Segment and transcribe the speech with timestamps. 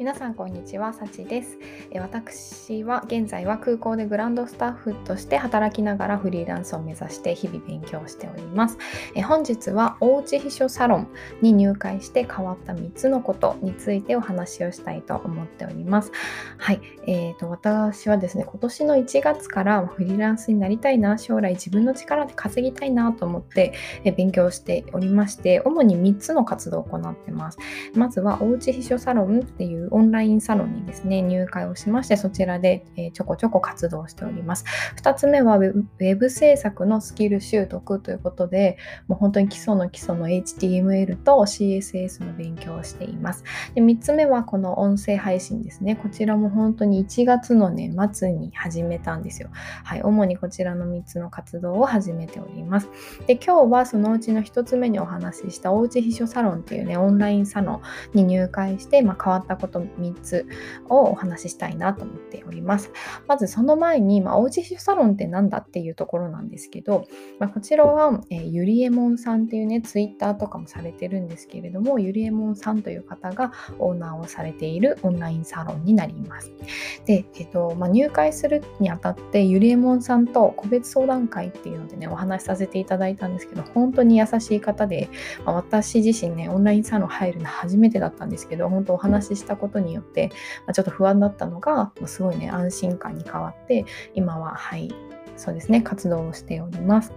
[0.00, 1.58] 皆さんこんにちは、さちです。
[1.98, 8.78] 私は現在は空港でグランドスタッフとして働きながらフリーランスを目指して日々勉強しております。
[9.26, 11.08] 本日はおうち秘書サロン
[11.40, 16.12] に入会して変わった3つのことについてお話をしたいと思っております。
[16.58, 23.72] はい、えーと、私はですね、今年の1月からフリーランスになりたいな、将来自分の力で稼ぎたいなと思って
[24.16, 27.58] 勉強しておりまして、主に3つの活動を行ってます。
[27.94, 34.64] まずはおうち秘書サロンっていうオンラインサロンにですね、入会をしまして、そちらで、えちょこちょこ活動しております。
[35.02, 38.76] 2つ目はウェブ制作のスキル習得ということで、
[39.08, 43.44] もう本当に基礎の基礎の HTML と CSS の勉強をしています。
[43.74, 45.96] で3つ目はこの音声配信ですね。
[45.96, 49.48] こちらも本当に1月のね、末に始めたんですよ。
[49.84, 52.88] はい、主にこちらの3つの活動を始めております。
[53.26, 57.80] で、今日はそのうちの1つ目にお話ししたおうち秘書サロンっていうね、オンラインサロ
[58.14, 60.46] ンに入会して、まあ、変わったこと3つ
[60.88, 62.92] をお話ししたいいなと思っております。
[63.26, 67.06] まずその前に、まあ、おうちサロンって何だっていうところなんですけど、
[67.38, 76.52] まあ、こちらは、えー、ゆりえもんさんっていうね、ツイッターとかもされてるんですけれども、ゆりえもんさんという方がオーナーをされているオンラインサロンになります。
[77.06, 85.08] で、えっ、ー、とまあ、入会するにあたって、ゆりえもんさんと個別相談会っていうのでね、お話しさせていただいたんですけど、本当に優しい方で、
[85.44, 90.30] まあ、私自身ね、オンラインサロン入るの初めてだったんですけど、本当お話ししたことによって、
[90.66, 94.90] まあ、ちょっと不安だったのが、すごいね、安心感に変わって、今は、はい、
[95.36, 97.12] そうですね、活動をしております。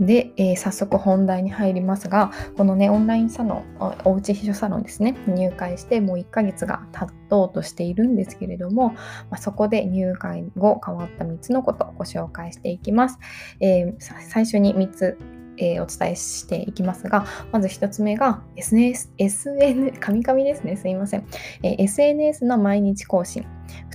[0.00, 3.64] で、えー、早速本題に入りますが、このね、オンラインサロン、
[4.04, 8.96] おうち秘書サロンですね、入会してもう1ヶ月が経とうとしているんですけれども、ま
[9.32, 13.18] あ、そこで入会後変わった3つのことをご紹介していきます。
[13.60, 15.18] えー、最初に3つ
[15.58, 21.26] えー、お伝えしていきますが、まず1つ目が SNS、SN、神々ですね、すいません。
[21.62, 23.46] えー、SNS の毎日更新。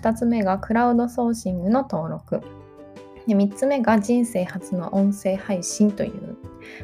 [0.02, 2.42] 2つ目がクラウドソーシングの登録。
[3.28, 6.31] で3つ目が人生初の音声配信という、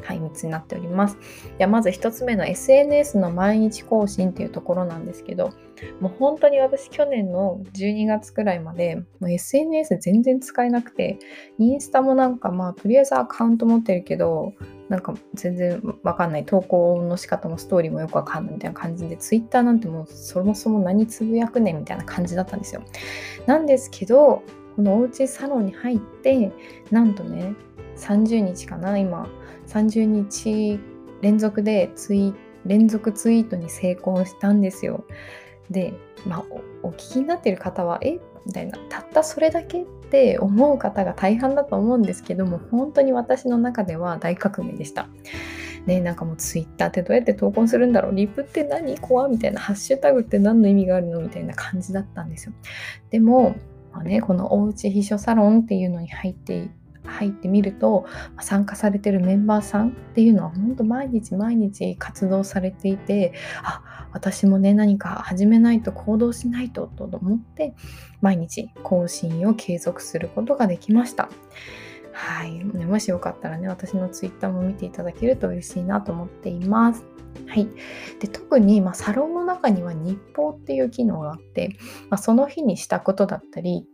[0.02, 1.18] はい、3つになっております。
[1.58, 5.52] ではまず1つ目の SNS の毎日更新というところなんですけど、
[6.00, 11.18] もう本当に私去年の12月くらいまでもう SNS 全然使えなくて、
[11.58, 14.54] インスタもなんかまあとりあえずアカウント持ってるけど、
[14.88, 22.82] なんか全然わかんない投稿の仕方もストーリーもよくわかんないみたいな感じで Twitter なんてもうそもそも何つぶやくねんみたいな感じだったんですよ。
[23.46, 24.42] なんですけど
[24.78, 26.52] このおうちサロンに入って
[26.92, 27.54] なんとね
[27.96, 29.28] 30日かな今。
[29.66, 30.78] 30日
[31.20, 32.32] 連続でツイ
[32.64, 35.04] 連続ツイートに成功したんですよ。
[35.68, 35.94] で、
[36.24, 36.44] まあ
[36.84, 38.20] お、聞きになってる方はえ？
[38.46, 38.78] みたいな。
[38.88, 45.08] たったそれだけって思う方が大半だと思うんですけども本当に私の中では大革命でした。
[45.86, 48.14] ね、なんかもうツイッターってどうやって投稿するんだろう？
[48.14, 48.96] リプって何？
[48.96, 49.60] 怖みたいな。
[49.60, 51.20] ハッシュタグって何の意味があるの？
[51.20, 52.52] みたいな感じだったんですよ。
[53.10, 53.56] でも
[53.98, 56.70] まあね、このおうち秘書サロンっていうのに入って
[57.04, 58.06] 入ってみると
[58.40, 63.32] 参加されてるメンバーさんっていうのは本当毎日毎日活動されていて
[63.64, 67.74] あ私もね何か始めないと行動しないとと思って
[68.20, 71.28] 毎日更新を継続することができました。
[72.12, 77.17] はい、もしよかったらね私のツイッターも見ていただけると嬉しいなと思っています。
[77.46, 77.68] はい、
[78.20, 81.76] で特に、まあ、サロンの中には日報っていう機能があって、
[82.10, 83.86] まあ、その日にしたことだったり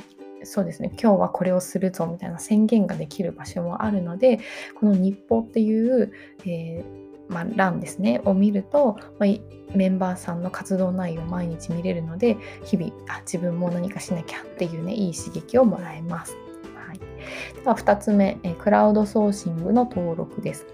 [0.45, 4.41] そうですね今日はこれをするぞみたいな宣言ができる場所もあるので
[4.79, 6.13] この日報っていう、
[6.45, 16.37] えー、まあ、欄ですねを見ると、まあ、メンバーさんの活動内容を毎日見れるので日々あ自分も何かしなきゃっていうねいい刺激をもらえます。
[16.77, 17.05] はい、で
[17.65, 20.67] は2つ目、えクラウドソーシングの登録です。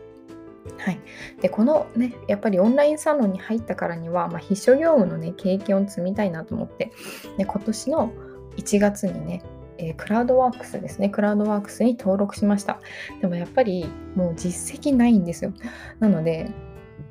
[0.84, 1.00] はい、
[1.40, 6.92] でこのねやっぱりオンラインサロンに入ったからには、まあ、秘書業務のね経験を積みたいなと思って、
[7.36, 8.12] で今年の
[8.56, 9.42] 1月にね
[9.82, 11.08] えー、クラウドワークスですね。
[11.08, 12.80] クラウドワークスに登録しました。
[13.22, 15.54] でもやっぱりもう実績ないんですよ。
[16.00, 16.50] なので、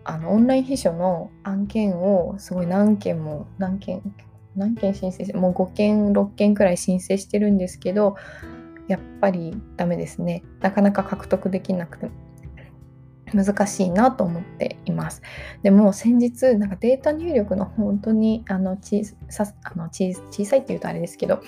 [0.04, 4.02] あのオンライン秘書の案件をすごい何件も何件
[4.56, 8.16] 何件申請してもう5件6件くらい申請してるんですけど
[8.88, 12.10] やっぱりダメですねなかなか獲得できなくて
[13.34, 15.22] 難しいなと思っています。
[15.64, 20.14] でも先日なんかデータ入力の本当にあの小さあの小
[20.46, 21.42] さいっていうとあれですけど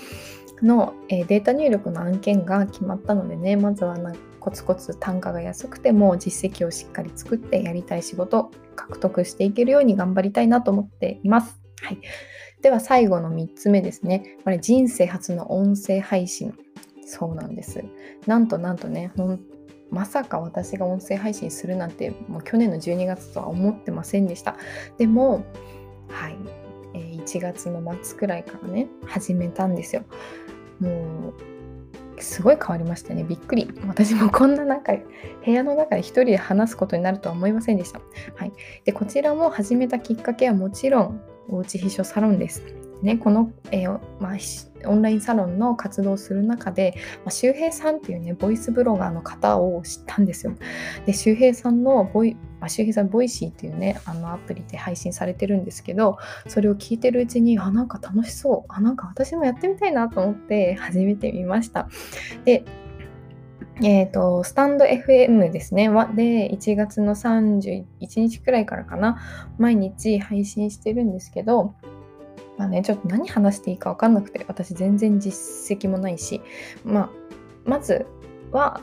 [0.61, 11.61] の、えー、データ入力の案件が決まったのでねまずはなコツコツ単価が安くても実績をしっかり作ってやりたい仕事獲得していけるように頑張りたいなと思っています。
[11.83, 11.99] はい、
[12.61, 14.37] では最後の3つ目ですね。
[14.43, 16.53] これ人生初の音声配信。
[17.05, 17.83] そうなんです。
[18.25, 19.11] なんとなんとね、
[19.91, 24.55] まさか私が音声配信するなんてもう去年の12月とは思ってませんでした。
[24.97, 25.45] でも、
[26.09, 26.37] はい、
[26.93, 30.03] えー、1 1月の末くらいからね始めたんですよ。
[30.79, 31.33] も
[32.17, 33.23] うすごい変わりましたね。
[33.23, 33.69] びっくり。
[33.87, 34.93] 私もこんな中
[35.45, 38.01] 部屋の中で一人で話すことになるとは思いませんでした、
[38.35, 38.51] はい、
[38.85, 42.80] でこちらも始めたきっかけはもちろんおうち秘書サロンです。
[43.01, 44.37] ね、この、えー、まあ、
[44.85, 50.53] オンラインサロンの活動をする中で、まあ、周平さんっていうねボイスブロガーの方を知ったんですよ。
[51.05, 56.17] で周平さんのボイ、まあ、周平さんボイシーっていうねあのアプリで配信されてるんですけど
[56.47, 61.87] それを聞いてるうちにあなんか楽しそうあなんか私もやってみたいなと思って始めてみました。
[62.45, 62.65] で
[63.83, 65.89] えーと、スタンド FM ですね。
[66.15, 69.17] で、1月の31日くらいからかな、
[69.57, 71.73] 毎日配信してるんですけど、
[72.61, 75.33] まあね、ちょっと何話していいか分かんなくて、私全然実
[75.79, 76.41] 績もないし、
[76.85, 77.09] まあ、
[77.65, 78.05] まず
[78.51, 78.81] は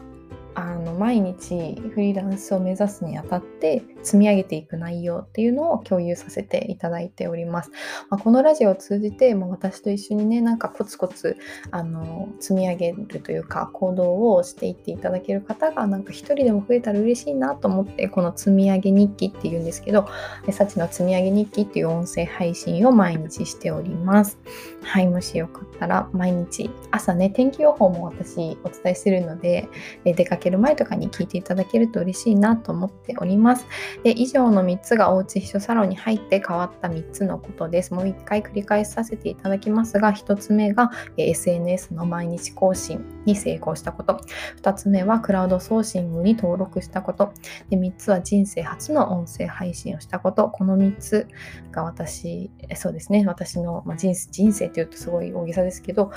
[0.56, 7.70] あの毎日フリーランスを目指すにあたって積み上げていく内容っていうのを共有させていただいております。
[8.10, 11.36] まあ、このラジオを通じて、まあ、私と一緒にねなんかコツコツ
[11.70, 20.06] あの積み上げるというか行動をしていっていただける方がなんか一人でも増えたら嬉しいなと思ってこの積み上げ日記っていうんですけど
[20.50, 24.38] 「サチの積み上げ日記」っていう音声配信を毎日しております。
[24.82, 29.68] はいもしよかったら毎日朝ね天気予報も私お伝えしてるので
[30.04, 33.66] 出かける前とかに聞いていただけると嬉しいなと思っております。
[34.02, 37.94] で以上の3つがおうち秘書サロンに入って変わった3つのことです。
[37.94, 44.20] もう1回繰り返させていただきますが、1つ目が SNS の毎日更新に成功したこと。
[44.62, 47.32] 2つ目はクラウドソーシングに登録したこと。
[47.70, 50.48] で3つは人生初の音声配信をしたこと。
[50.48, 51.28] この3つ
[51.70, 56.10] が私、そうですね、私の、まあ、人人生というとすごい大げさですけど、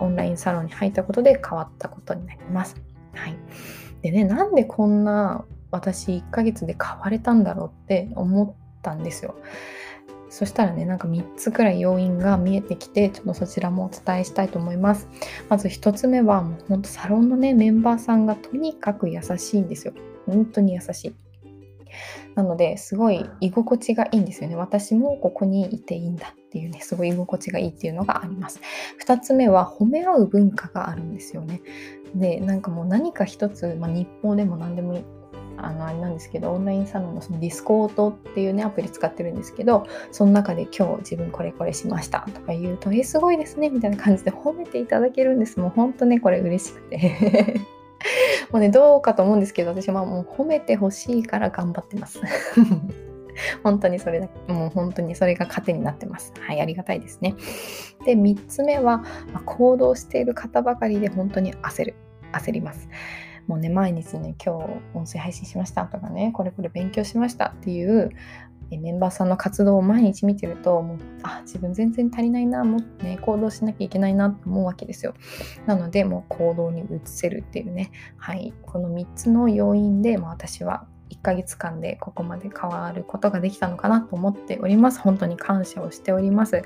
[0.00, 2.76] オンラインサロンに入ったことで変わったことになります。
[3.14, 3.36] はい、
[4.02, 9.34] でねなんでこんな私1ヶ月で変われたんだろうって思ったんですよ。
[10.30, 15.08] そしたらね、なんか3つくらい要因が見えてきて、ちょっとそちらもお伝えしたいと思います。
[15.48, 19.92] まず1つ目は、もうほんとサロンのね、メンバーさんがとにかく優しいんですよ。
[20.26, 21.14] 本当に優しい。
[22.36, 24.54] なのですごい居心地がいいんですよね。
[24.54, 28.60] 私もここにいていいんだっていうね、すごい居心地がいいっていうのがあります。
[29.04, 31.60] 2つ目は褒め合う文化があるんですよね。
[32.14, 35.04] で、なんかもう何か一つ、まあ、日報でも何でもいい。
[35.66, 47.60] あのあれなんですけどオンラインサロンのそのディスコードっていうねアプリ使ってるんですけどその中で今日自分これこれしましたとか言うとえすごいですねみたいな感じで 褒めていただけるんですもうほんとねこれ嬉しくて
[48.50, 52.20] もうね、どうかと思うんですけど、私はもう褒めてほしいから頑張ってます。
[53.62, 56.32] 本当にそれだけ、もう本当にそれが糧になってます。
[56.40, 57.34] はい、ありがたいですね。
[58.04, 58.98] で、3つ目は、
[59.32, 61.94] まあ、行動している方ばかりで本当に焦る。
[62.32, 62.88] 焦ります。
[63.50, 68.10] もうね、毎日ね、今日音声配信しましたとかね、これこれ勉強しましたっていう
[68.70, 75.14] メンバーさんの活動を毎日見てるともうあ自分全然足りないなもっとね行動しなきゃいけないなと思うわけですよ。
[75.66, 77.90] なのでもう行動に移せるっていうね。
[78.16, 78.54] はい。
[78.62, 85.00] この3つの要因で、まあ、私は1ヶ月間でここまで変わることができたのかなと思っております。
[85.00, 86.62] 本当に感謝をしております。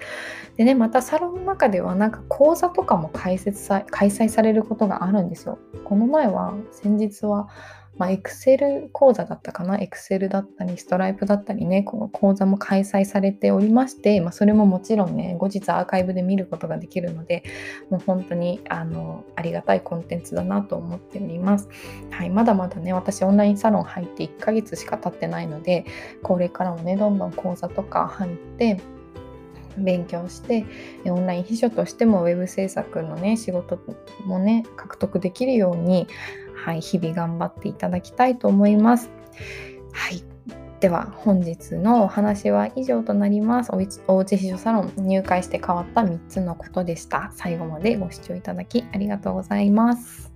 [0.57, 5.59] でね、またサロンの中ではなんか講座とかも開設さ開催されることがあるんですよ。
[5.85, 7.49] この前は先日は
[7.97, 17.45] まあ、エクセル講座だったかな、エクセルだったり、ストライプだったりね、この講座も開催されておりまして、まあ、それももちろんね、後日アーカイブで見ることができるので、
[17.91, 21.69] もう本当にあのありがたいコンテンツだなと思っております。
[22.11, 25.85] はい、まだまだね、私オンラインサロン入って1ヶ月しか経ってないので、
[26.23, 28.81] これからもね、どんどん講座とか入って、
[29.77, 30.65] 勉強して
[31.07, 33.79] オンライン秘書としてもウェブ制作のね仕事
[34.25, 36.07] もね獲得できるように
[36.65, 39.11] はい、日々頑張っていただきたいと思います。
[39.93, 40.25] はい。
[40.81, 43.71] では本日のお話は以上となります。
[44.07, 47.31] おうち秘書サロン入会して変わった3つのことでした。
[47.35, 50.34] 最後までご視聴いただきありがとうございます。